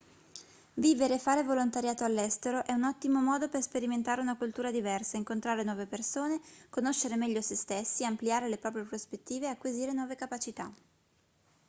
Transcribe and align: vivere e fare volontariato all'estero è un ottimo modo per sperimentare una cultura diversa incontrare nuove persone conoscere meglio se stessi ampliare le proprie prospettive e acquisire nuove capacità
vivere 0.73 1.13
e 1.13 1.19
fare 1.19 1.43
volontariato 1.43 2.03
all'estero 2.03 2.63
è 2.65 2.73
un 2.73 2.85
ottimo 2.85 3.21
modo 3.21 3.49
per 3.49 3.61
sperimentare 3.61 4.19
una 4.19 4.35
cultura 4.35 4.71
diversa 4.71 5.15
incontrare 5.17 5.63
nuove 5.63 5.85
persone 5.85 6.41
conoscere 6.71 7.15
meglio 7.17 7.41
se 7.43 7.53
stessi 7.55 8.03
ampliare 8.03 8.49
le 8.49 8.57
proprie 8.57 8.83
prospettive 8.85 9.45
e 9.45 9.49
acquisire 9.49 9.93
nuove 9.93 10.15
capacità 10.15 10.73